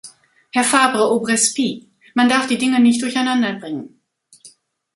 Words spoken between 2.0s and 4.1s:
man darf die Dinge nicht durcheinanderbringen.